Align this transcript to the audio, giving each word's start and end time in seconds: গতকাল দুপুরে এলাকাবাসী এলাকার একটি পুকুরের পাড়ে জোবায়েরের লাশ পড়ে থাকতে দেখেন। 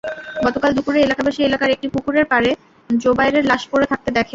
গতকাল 0.45 0.71
দুপুরে 0.77 0.99
এলাকাবাসী 1.01 1.39
এলাকার 1.43 1.73
একটি 1.75 1.87
পুকুরের 1.93 2.25
পাড়ে 2.31 2.49
জোবায়েরের 2.89 3.45
লাশ 3.45 3.63
পড়ে 3.71 3.85
থাকতে 3.91 4.09
দেখেন। 4.09 4.29